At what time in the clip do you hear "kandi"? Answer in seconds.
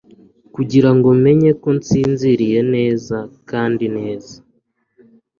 3.49-3.85